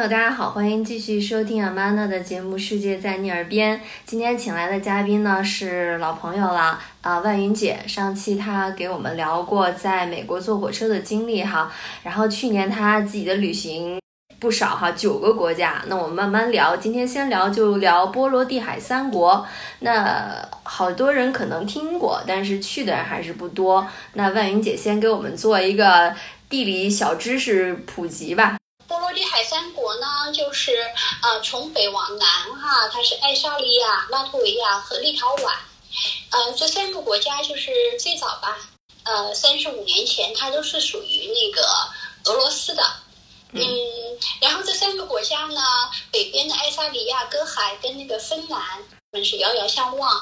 [0.00, 3.76] 友，大家好，欢迎继续收听阿玛娜的节目《世界在你耳边》。
[4.06, 7.78] 今天请来的嘉宾呢是老朋友了啊，万云姐。
[7.86, 11.70] 上期她给我们聊过在美国坐火车的经历哈，
[12.02, 14.00] 然后去年她自己的旅行
[14.38, 15.82] 不少哈，九个国家。
[15.86, 19.46] 那我们慢慢聊，今天先聊就聊波罗的海三国。
[19.80, 23.86] 那好多人可能听过，但是去的人还是不多。
[24.14, 26.14] 那万云姐先给我们做一个
[26.48, 28.56] 地理小知识普及吧。
[28.90, 30.76] 波罗的海三国呢，就是
[31.22, 32.28] 呃从北往南
[32.60, 35.54] 哈，它是爱沙尼亚、拉脱维亚和立陶宛，
[36.32, 38.58] 呃这三个国家就是最早吧，
[39.04, 41.62] 呃三十五年前它都是属于那个
[42.24, 42.82] 俄罗斯的，
[43.52, 43.62] 嗯，
[44.40, 45.60] 然后这三个国家呢，
[46.10, 48.60] 北边的爱沙尼亚隔海跟那个芬兰
[49.12, 50.20] 们是遥遥相望，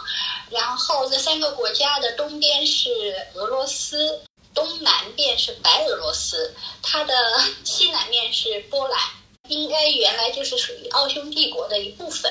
[0.51, 2.91] 然后这三个国家的东边是
[3.33, 4.21] 俄罗斯。
[4.59, 7.15] 东南边是白俄罗斯，它的
[7.63, 8.99] 西南面是波兰，
[9.47, 12.29] 应该原来就是属于奥匈帝国的一部分。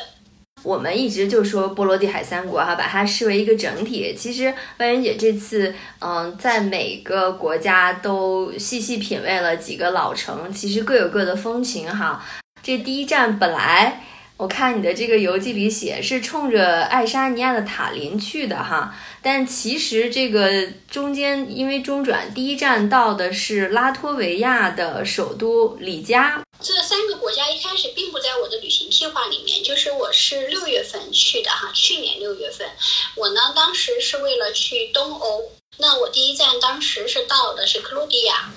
[0.63, 4.13] 我们一直就说波罗的海三国哈，把它视为一个整体。
[4.13, 12.21] 其实万云姐这次嗯，在每个国家都细细品味了几个老城，其实各有各的风情哈。
[12.61, 14.03] 这第一站本来。
[14.37, 18.93] 我看你的这个游记里写是冲着爱沙尼亚的塔林去的哈，
[19.29, 26.41] 但其实这个中间因为中转，第一站到的是拉脱维亚的首都里加。
[26.61, 32.69] 这三个国家一开始并不在我的旅行计划里面，就是我是六月份去的哈，去年六月份，
[33.17, 38.49] 我呢当时是为了去东欧，那我第一站当时是到的是克罗地亚，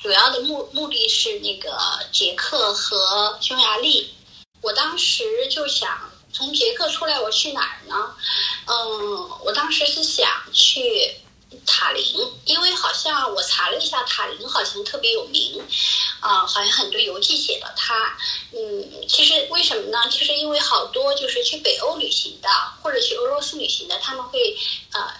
[0.00, 1.76] 主要的目目的是那个
[2.12, 4.14] 捷克和匈牙利。
[4.60, 8.14] 我当时就想从捷克出来，我去哪儿呢？
[8.66, 11.14] 嗯，我当时是想去
[11.66, 12.02] 塔林，
[12.46, 15.62] 因为好像我查了一下，塔林好像特别有名，
[16.20, 18.16] 啊，好像很多游记写了它。
[18.52, 20.08] 嗯，其实为什么呢？
[20.10, 22.48] 其实因为好多就是去北欧旅行的
[22.82, 24.56] 或者去俄罗斯旅行的，他们会
[24.92, 25.12] 呃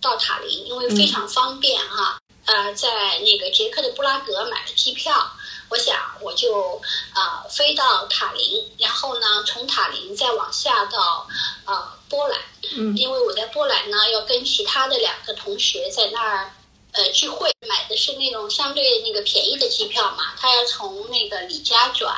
[0.00, 2.18] 到塔林，因为非常方便哈。
[2.46, 5.32] 呃，在那个捷克的布拉格买了机票。
[5.68, 6.80] 我想，我就
[7.12, 11.26] 啊飞到塔林，然后呢，从塔林再往下到
[11.64, 12.40] 呃波兰，
[12.76, 16.54] 嗯，因为我在波兰呢要跟其他的两个同学在那儿
[16.92, 22.14] 呃聚会，买的是那种相对那个便宜的机票嘛，他要从那个李家转，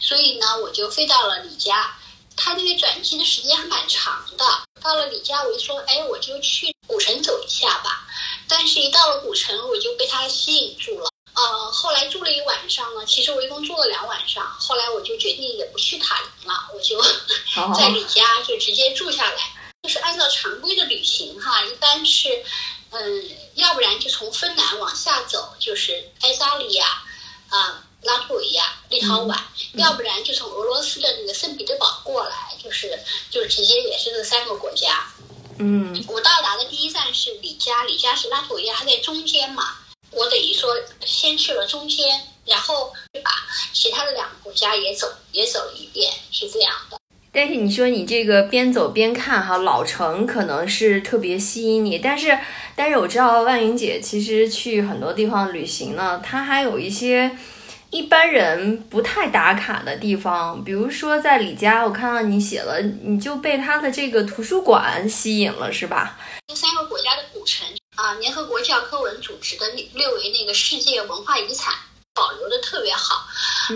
[0.00, 1.94] 所以呢，我就飞到了李家，
[2.36, 4.44] 他那个转机的时间还蛮长的。
[4.82, 8.06] 到了李家，我就说，哎，我就去古城走一下吧，
[8.48, 11.09] 但是一到了古城，我就被他吸引住了。
[11.40, 14.44] 呃，后来住了一晚上呢，其实我一共住了两晚上。
[14.60, 17.00] 后来我就决定也不去塔林了，我就
[17.74, 19.38] 在李家就直接住下来。
[19.82, 22.44] 就是按照常规的旅行哈，一般是，
[22.90, 26.86] 嗯，要不然就从芬兰往下走，就是爱沙尼亚、
[27.48, 29.36] 啊拉脱维亚、立陶宛；
[29.74, 32.98] 要不然就从俄罗斯的那个圣彼得堡过来，就是
[33.30, 35.06] 就是直接也是这三个国家。
[35.58, 39.76] 嗯，我到达的第一站是李家，李家是拉脱维亚，它在中间嘛。
[40.12, 40.70] 我等于说
[41.04, 42.06] 先去了中间，
[42.44, 43.30] 然后把
[43.72, 46.98] 其他的两个国家也走也走了一遍，是这样的。
[47.32, 52.36] 但是你说你这个边走边看哈，老城可能是特别吸引你，但是
[52.74, 57.30] 但是我知道万云姐其实去很多地方旅行呢，她还有一些
[57.90, 66.18] 一般人不太打卡的地方，比如说在李家，我看到你写了，你就被他的这个图书馆吸引了，是吧？
[66.48, 67.64] 这三个国家的古城。
[68.00, 71.74] 啊，联合国教科文组织的列为那个世界文化遗产，
[72.14, 73.26] 保留的特别好。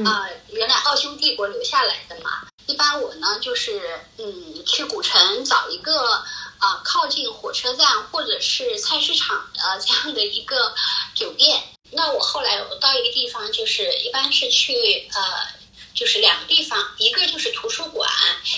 [0.07, 2.41] 啊，原来奥匈帝国留下来的嘛。
[2.67, 6.13] 一般我呢就是嗯去古城找一个
[6.59, 10.75] 啊靠近火车站或者是菜市场的这样的一个
[11.15, 11.63] 酒店。
[11.91, 15.63] 那我后来我到一个地方，就是一般是去呃。
[15.95, 18.11] 就是两个地方，一个就是图书馆，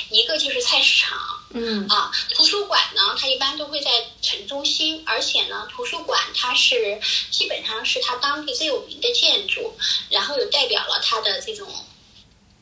[0.09, 1.19] 一个就是菜市场。
[1.51, 3.91] 嗯啊，图图书馆呢，它一般都会在
[4.23, 9.77] 城中心，而且呢，图书馆它是基本上是它当地最有名的建筑，
[10.11, 11.69] 然后有代表了它的这种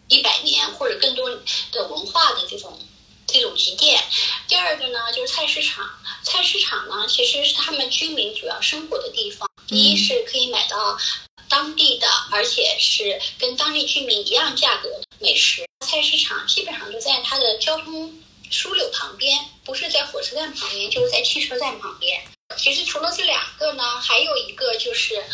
[0.08, 1.28] 一百年或者更多
[1.70, 2.80] 的文化的这种
[3.26, 4.02] 这种积淀。
[4.48, 5.86] 第二个呢，就是菜市场，
[6.22, 10.98] 菜市场呢其实是他们居民主要生活的地方，第一是可以买到。
[11.46, 18.18] 当地的，而且是跟当地居民一样价格的美食菜市场，基本上都在它的交通
[18.50, 22.22] 枢纽旁边，不是在火车站旁边，就是在汽车站旁边。
[22.56, 25.24] 其实除了这两个呢，还有一个就是，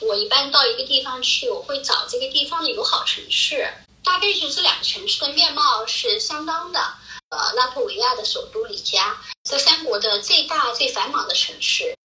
[0.00, 3.72] 我一般到一个地方去，我会找这个地方的友好城市，
[4.04, 6.80] 大概就这两个城市的面貌是相当的。
[7.30, 11.96] 呃，拉脱维亚的首都里加，这三国的最大最繁忙的城市。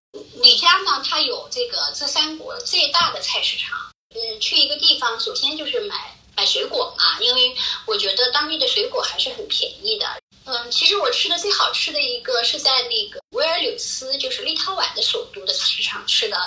[0.41, 3.77] 里加呢，它有这个这三国最大的菜市场。
[4.15, 7.55] 嗯，去一个地方，首先就是买买水果嘛，因为
[7.85, 10.20] 我觉得当地的水果还是很便宜的。
[10.45, 16.37] 嗯，其实我吃的最好吃的一个是在那个维尔纽斯，就是立陶宛的首都的市场吃的。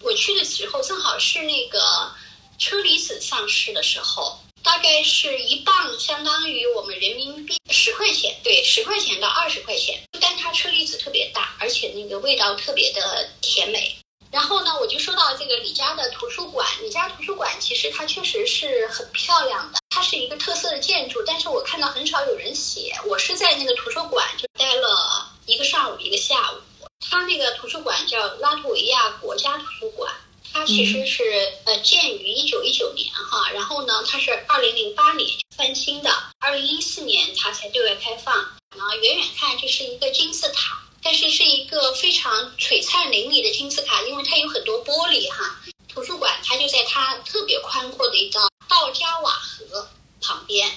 [0.00, 2.12] 我去的时候正好是那个
[2.58, 10.00] 车厘子上市的时候，大概是一磅相当于我们人民币十块钱，对，十块钱到二十块钱。
[10.20, 13.96] 但它车厘子特别大，而且那个味道特别的甜美。
[14.30, 16.68] 然后呢，我就说到这个李家的图书馆。
[16.82, 21.20] 李家图书馆其实它确实是很漂亮的，它是一个特色的建筑。
[21.26, 22.94] 但是我看到很少有人写。
[23.04, 26.56] 我是在那个图书馆就待了一个上午一个下午。
[27.00, 30.14] 它那个图书馆叫拉脱维亚国家图书馆，
[30.52, 31.24] 它其实是
[31.64, 38.32] 呃建于一九一九年哈，然后呢它是二零零八年翻新的，二零一四年它才对外开放。
[38.76, 40.78] 然后，远远看这是一个金字塔。
[41.02, 45.58] 但是是一个非常璀璨淋漓的金字塔，因为它有很多玻璃哈。
[45.88, 48.40] 图书馆它就在它特别宽阔的一个
[48.78, 49.88] 奥加瓦河
[50.22, 50.70] 旁边，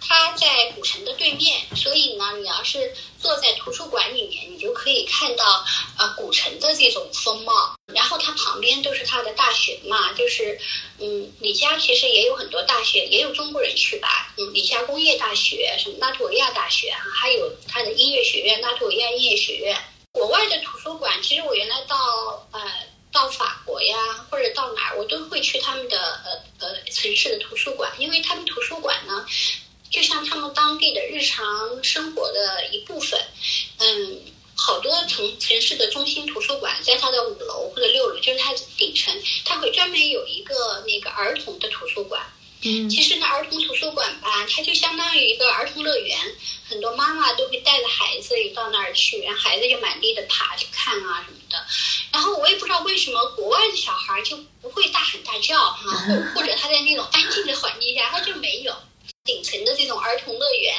[0.00, 5.64] 它在古城的对面，所以呢，你要是坐在图书馆里面，你就可以看到
[5.98, 7.74] 呃古城的这种风貌。
[7.92, 10.56] 然后它旁边都是它的大学嘛，就是
[10.98, 19.76] 嗯，李家其实也有很多大学，也有中国人去吧，嗯，李家工业大学，什么拉脱维亚大学哈，还有它的音乐学院，拉脱维亚音乐学院。
[20.12, 21.96] 国外的图书馆，其实我原来到
[22.52, 22.60] 呃
[23.18, 23.96] 到法国呀，
[24.30, 29.26] 或者到哪儿，我都会去他们的呃呃城市的图书馆，因为他们图书馆呢，
[29.90, 33.20] 就像他们当地的日常生活的一部分，
[33.78, 34.20] 嗯。
[34.60, 42.20] 好多城城市的中心图书馆，在它的五楼或者六楼，就是它顶层，它会专门有一个那个儿童的图书馆。
[42.62, 46.18] 嗯，其实呢儿童图书馆吧，它就相当于一个儿童乐园，
[46.68, 51.64] 很多妈妈都会带着孩子到那儿去，然后孩子就满地的爬去看啊什么的。
[52.12, 55.92] 然后我也不知道为什么国外的小孩就不会大喊大叫哈，
[56.34, 58.74] 或 或者他在那种安静的环境下他就没有
[59.24, 60.74] 顶层的这种儿童乐园。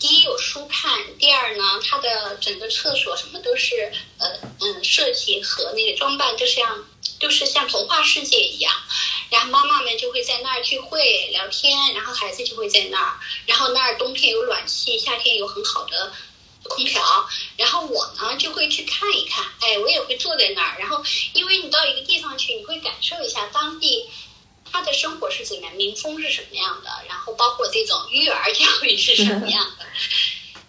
[0.00, 4.28] 第一有书看，第二呢，它的整个厕所什么都是呃
[4.60, 6.86] 嗯设计和那个装扮都像
[7.18, 8.72] 都是像童话世界一样，
[9.30, 13.14] 然后妈妈们就会在那儿聚会聊天，然后孩子就会在那儿，
[13.46, 16.12] 然后那儿冬天有暖气，夏天有很好的
[16.64, 17.02] 空调，
[17.56, 24.08] 然后我呢就会去看一看，哎，我也会坐在那儿，然后因为你到一个地方去，你会感受一下当地。
[24.72, 29.84] 他的生活是怎样，民风是什么样的，然后包括这种育儿教育是什么样的。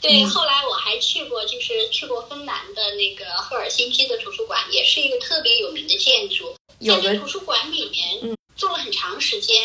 [0.01, 6.55] 对，后来我还去过，就是去过芬兰的那个赫尔辛基的图书馆，也是一个特别有名的建筑。
[6.79, 9.57] 在这图书馆里面坐了很长时间，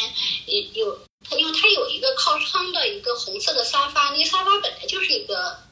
[0.73, 0.99] 有
[1.29, 5.63] 它，因为它有一个靠窗的一个红色的沙发，那个沙发本来就是一个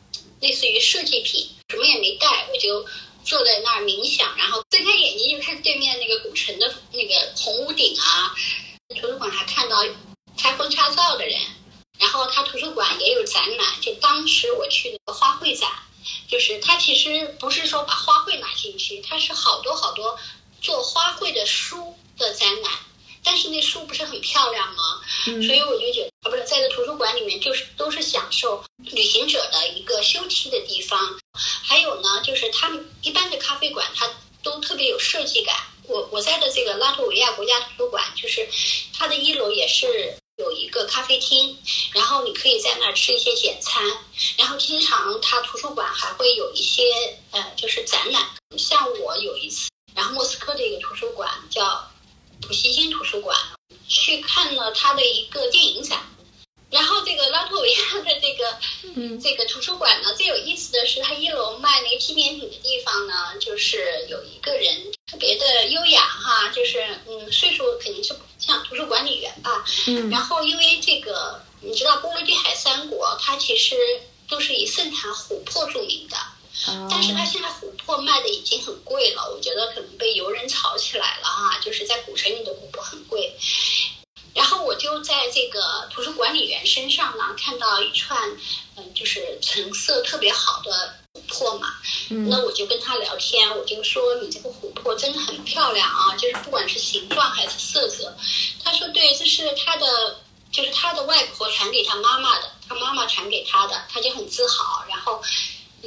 [0.40, 2.86] 类似于设计品，什么也没带，我就。
[3.24, 8.34] 坐在那儿冥想，然后睁开眼睛就看对面那个古城的那个红屋顶啊。
[9.00, 9.82] 图书馆还看到
[10.36, 11.40] 拆婚插灶的人，
[11.98, 15.70] 然后他图书馆也有展览，就当时我去那个花卉展，
[16.28, 20.18] 就是他其实不是说把花卉拿进去，他是好多好多
[20.60, 22.72] 做花卉的书的展览。
[23.24, 25.00] 但是那书不是很漂亮吗？
[25.24, 31.19] 所以我就觉得，啊，不是在这图书馆里面，就是都是享受旅行者的一个休憩的地方。
[31.64, 34.08] 还有呢，就是他们一般的咖啡馆，它
[34.43, 35.56] 都特别有设计感。
[35.88, 38.46] 我我在的这个拉脱维亚国家图书馆，就是
[38.93, 41.58] 它的一楼也是有一个咖啡厅，
[41.93, 43.82] 然后你可以在那儿吃一些简餐。
[44.36, 48.22] 然后经常它图书馆还会有一些呃，就是展览。
[48.58, 51.90] 像我有一次，然后莫斯科的一个图书馆叫。
[52.46, 53.39] 普希金图书馆
[53.89, 56.01] 去看了他的一个电影展，
[56.70, 58.58] 然后这个拉脱维亚的这个
[58.96, 59.20] 嗯。
[59.20, 73.77] 这个图书馆呢，最有意思的是，它一楼卖那个纪念品的地方呢，就是有一个人特别的优雅哈，就是嗯岁数肯定是像图书管理员吧，嗯，然后因为这个你知道波罗的海三国，它其实
[74.29, 76.17] 都是以盛产琥珀著名的。
[76.89, 83.34] 但是它现在琥珀卖的已经很贵了，我觉得可能被游人炒起来了哈，就是在古城里的琥珀很贵。
[84.32, 88.17] 然后我就在这个图书管理员身上呢，看到一串，
[88.76, 91.74] 嗯，就是成色特别好的琥珀嘛。
[92.08, 98.17] 那我就跟他聊天，我就说你这个琥珀真的很漂亮啊，就是不管是形状还是色泽。
[98.62, 100.20] 他说对，这是他的，
[100.53, 104.84] 就是他的外婆传给他妈妈的，他妈妈传给他的，他就很自豪。
[104.88, 105.20] 然后。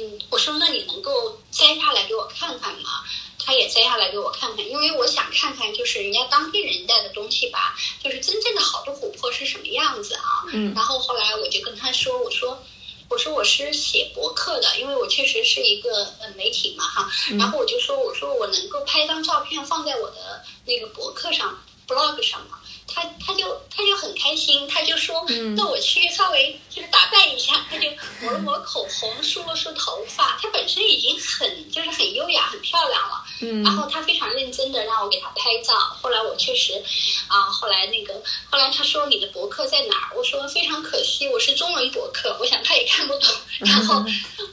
[0.00, 3.02] 嗯，我说那你能够摘下来给我看看吗？
[3.48, 7.74] 他也摘下来给我看看，因为我想看看就是人家当地人带的东西吧，
[8.04, 10.44] 就是真正的好的琥珀是什么样子啊？
[10.52, 10.74] 嗯。
[10.74, 12.62] 然后后来我就跟他说，我说，
[13.08, 17.10] 我说我是写博客的，因为我确实是一个呃媒体嘛哈。
[17.38, 22.58] 然后我就说，我说我能够拍张照片放在我的那个博客上 blog 上吗？
[22.90, 27.86] 他他就他就很开心，他就说，嗯那我去稍微就是打扮一下，他就
[28.22, 30.38] 抹了抹口红，梳了梳头发。
[30.40, 35.74] 他本身已经很就是很优雅、很漂亮了，嗯然后他非常认真的让我给他拍照。
[35.74, 36.72] 后来我确实，
[37.28, 38.14] 啊，后来那个
[38.50, 40.16] 后来他说你的博客在哪儿？
[40.16, 43.30] 我说非常可惜，我是中文博客，我想他也看不懂。
[43.60, 43.94] 然后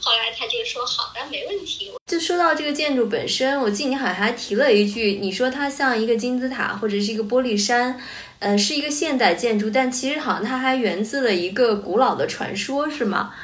[0.00, 1.90] 后来他就说好的，没问题。
[2.06, 8.00] 就说到这个建筑本身，我记得你好像还提了一句，你说它像一个金字塔或者是一个玻璃山，
[8.38, 13.34] 呃，是一个现代建筑，但其实好像它还源自了一个古老的传说，是吗？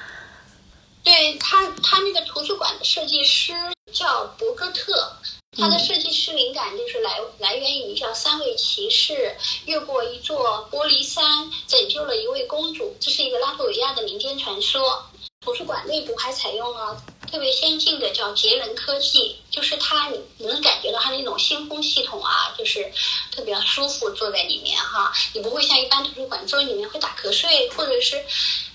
[1.02, 3.52] 对他，他那个图书馆的设计师
[3.92, 5.12] 叫博格特，
[5.56, 15.04] 他的设计师灵感就是来来源于叫三位骑士越过一座玻璃山，拯救了一位公主，这是一个拉脱维亚的民间传说。
[15.44, 22.92] 图书馆内部还采用了特别先进的叫节能科技，就是它你能感觉到它那种新风系统啊，就是
[23.32, 28.24] 特别舒服，坐在里面哈，你不会像一般图书馆坐里面会打瞌睡，或者是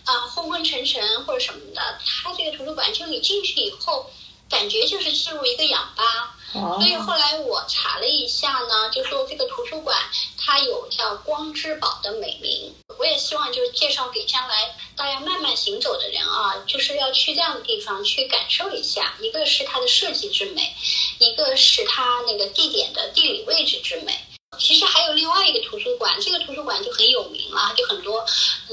[0.03, 1.81] 啊、昏昏沉沉或者什么的。
[2.21, 4.11] 它这个图书馆就你进去以后，
[4.49, 6.33] 感觉就是进入一个氧吧。
[6.53, 9.97] 哦所以后来我查了一下呢，就说这个图书馆
[10.37, 12.73] 它有叫光之堡的美名。
[12.97, 19.13] 我也希望就是介绍给将来大家慢慢行走的人啊，就是要去这样的地方去感受一下。
[19.19, 20.73] 一个是它的设计之美，
[21.19, 24.17] 一个是它那个地点的地理位置之美。
[24.57, 28.25] 其实还有另外一个图书馆，这个图书馆就很有名了，就很多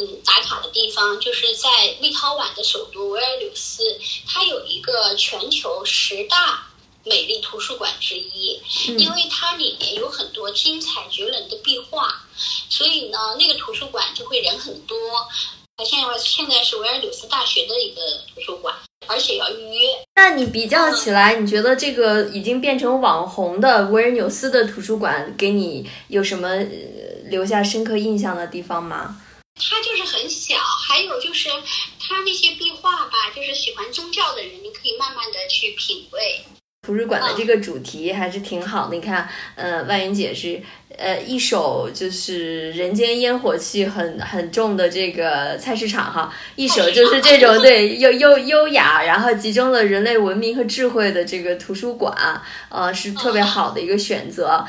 [0.05, 1.69] 嗯打卡的地方，就是在
[2.01, 3.83] 立陶宛的首都维尔纽斯，
[4.27, 6.67] 它有一个全球十大
[7.05, 8.61] 美丽图书馆之一，
[8.99, 12.15] 因为它里面有很多精彩绝伦的壁画，
[12.69, 14.97] 所以呢，那个图书馆就会人很多。
[15.77, 18.01] 它现在现在是维尔纽斯大学的一个
[18.33, 18.75] 图书馆，
[19.09, 19.89] 而且要预约。
[20.15, 26.65] 那你比较起来，你觉得这个已经变成网红的维尔纽斯的图书馆，给你有什么呃
[27.29, 29.21] 留下深刻印象的地方吗？
[29.61, 31.49] 它就是很小，还有就是
[32.01, 36.45] 它那些壁画吧，就是喜欢宗教的人，你可以慢慢的去品味。
[36.87, 38.95] 图书馆的这个主题还是挺好的。
[38.95, 40.61] 你看，呃，万云姐是
[40.99, 54.67] 呃一手就是人间烟火气很很重的这个菜市场哈，一手就是这种对优优优雅，然后集中了人类文明和智慧的这个图书馆，呃，是特别好的一个选择。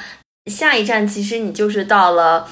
[0.50, 2.50] 下一站其实你就是到了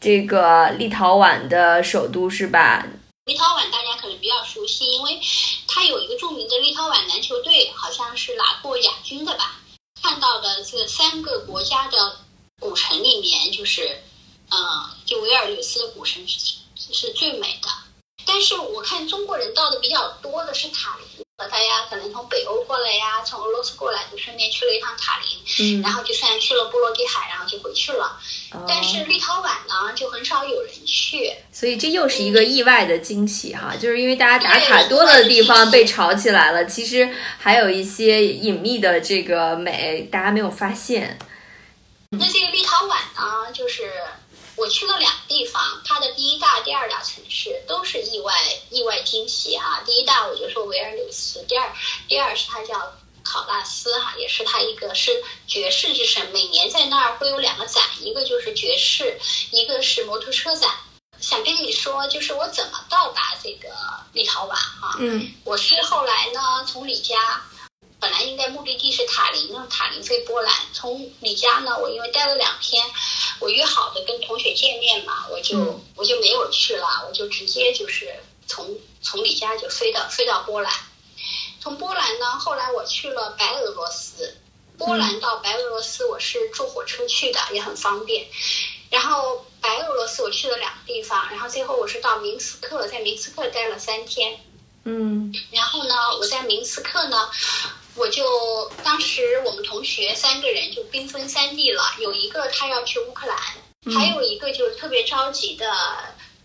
[0.00, 2.86] 这个立陶宛的首都是吧？
[3.26, 5.20] 立陶宛大家可能比较熟悉，因为
[5.68, 9.60] 它有一个著名的立陶宛篮球队，好像是拿过亚军的吧。
[10.02, 12.16] 看到的这三个国家的
[12.58, 14.02] 古城里面，就是，
[14.48, 14.58] 嗯、
[15.04, 17.68] 就维尔纽斯的古城是是最美的。
[18.24, 28.18] 但是我看中国人到的比较多的是塔林，大家可能从北欧过来呀，从俄罗斯过来，就顺便去了一趟塔林，嗯然后就算去了波罗的海，然后就回去了。
[28.52, 31.32] 哦但是立陶宛呢，就很少有人去。
[31.52, 41.18] 所以这又是一个意外的惊喜哈，就是因为大家打卡多了的地方被炒起来了，其实还有一些隐秘的这个美，大家没有发现。
[42.10, 43.92] 那这个立陶宛呢，就是
[44.56, 48.34] 我去了两个地方，它的第一大、第二大城市都是意外
[48.70, 49.80] 意外惊喜哈。
[49.86, 51.68] 第一大我就说维尔纽斯，第二
[52.08, 52.74] 第二是它叫
[53.24, 59.18] 考纳斯哈，也是他一个是爵士之神，每年在那儿会有两个展，一个就是爵士，
[59.50, 60.70] 一个是摩托车展。
[61.20, 63.68] 想跟你说，就是我怎么到达这个
[64.14, 64.96] 立陶宛哈？
[64.98, 67.42] 嗯我是后来呢，从李家，
[68.00, 70.54] 本来应该目的地是塔林，让塔林飞波兰。
[70.72, 72.82] 从李家呢，我因为待了两天，
[73.38, 78.08] 我约好的跟同学见面嘛，我就、嗯我就没有去了，我就直接就是
[78.46, 80.72] 从从李家就飞到飞到波兰。
[81.60, 84.34] 从波兰呢，后来我去了白俄罗斯。
[84.78, 88.26] 波兰到白俄罗斯，我是坐火车去的，也很方便。
[88.88, 94.40] 然后白俄罗斯我去了两个地方，然后最后我是到明斯克，在明斯克待了三天。
[94.84, 97.28] 嗯然后呢，我在明斯克呢，
[97.94, 103.38] 我就当时我们同学三个人就兵分三地了，有一个他要去乌克兰，
[103.94, 105.70] 还有一个就是特别着急的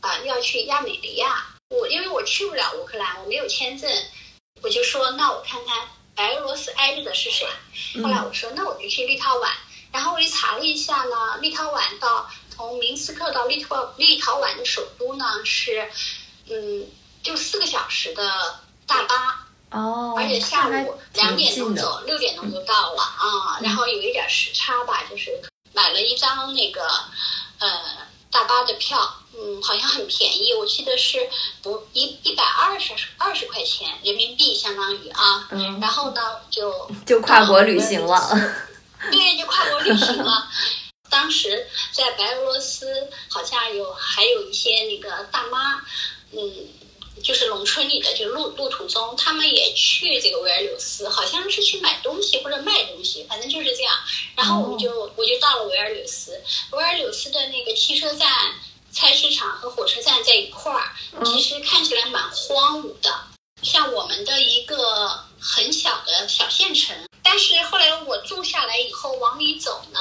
[0.02, 1.48] 啊、要去亚美尼亚。
[1.70, 3.90] 我因为我去不了乌克兰，我没有签证，
[4.62, 7.48] 我就说那我看看白俄罗斯挨着的是谁。
[8.02, 9.50] 后来我说那我就去立陶宛，
[9.92, 15.90] 然后我一查了一下呢，立陶宛到从明斯克到立陶立陶宛的首都呢是，
[16.50, 16.88] 嗯，
[17.22, 19.46] 就四个小时的大巴。
[19.72, 21.54] 哦，而且下午两点。
[21.54, 25.32] 钟走，六点钟就到了啊、然后有一点时差吧，就是
[25.74, 26.88] 买了一张那个
[27.60, 27.68] 呃
[28.36, 29.00] 大巴的票，
[29.34, 31.30] 嗯，好像很便宜，我记得是
[31.64, 35.48] 不一一百二十二十块钱人民币，相当于啊。
[35.52, 38.30] 嗯然后呢，就就跨国旅行了。
[39.10, 40.50] 对，就跨国旅行了。
[41.10, 45.76] 当时在白俄罗斯好像有还有一些那个大妈，
[46.34, 46.68] 嗯，
[47.24, 53.94] 就是农村里的就路路途中，他们也去这个维尔纽斯，好像是去买东西或者卖东西，反正就是这样。
[54.36, 56.42] 然后我们就我就到了维尔纽斯，
[56.72, 58.30] 维尔纽斯的那个汽车站、
[58.92, 60.94] 菜市场和火车站在一块儿，
[61.26, 63.12] 其实看起来蛮荒芜的，
[63.64, 66.96] 像我们的一个很小的小县城。
[67.24, 70.00] 但是后来我住下来以后，往里走呢。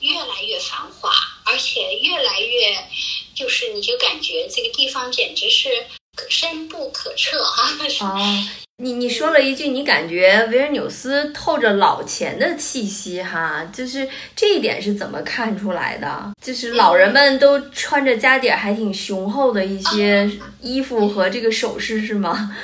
[0.00, 1.12] 越来越繁华，
[1.44, 2.88] 而且越来越，
[3.34, 5.68] 就是你就感觉这个地方简直是
[6.28, 7.70] 深不可测哈。
[8.04, 8.18] 哦，
[8.76, 16.32] 你你说了一句，你感觉维尔纽斯透着老钱的气息哈，就是这一点是怎么看出来的？
[16.42, 22.56] 就是老人们都穿着家底儿还挺雄厚的一些衣服和这个首饰是吗？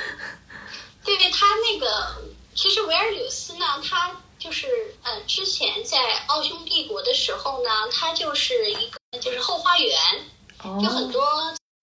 [1.03, 2.15] 对 对，他那个
[2.53, 4.11] 其实维尔纽斯呢，他。
[4.39, 4.67] 就是，
[5.01, 5.97] 呃，之前在
[6.27, 9.91] 奥匈帝国的时候呢，他就是一个就是后花园，
[10.79, 11.21] 就很多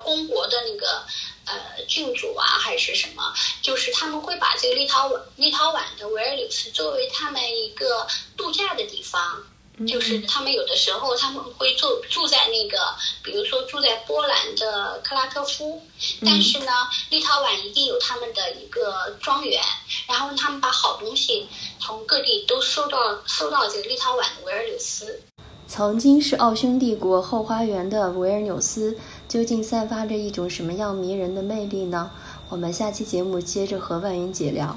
[0.05, 1.05] 公国的那个
[1.47, 8.07] 呃郡主啊，还是什么，就是他们会把这个立陶宛立陶宛的维尔纽斯作为他们一个
[8.37, 9.43] 度假的地方。
[9.89, 12.95] 就是他们有的时候他们会住住在那个，
[13.25, 15.85] 比如说住在波兰的克拉科夫，
[16.25, 16.73] 但是呢，
[17.11, 19.61] 立陶宛一定有他们的一个庄园，
[20.07, 21.49] 然后他们把好东西
[21.81, 25.21] 从各地都收到收到这个立陶宛的维尔纽斯。
[25.67, 32.11] 曾经是奥匈帝国后花园的维尔纽斯，究竟散发着一种什么样迷人的魅力呢？
[32.51, 34.77] 我们下期节目接着和万云姐聊。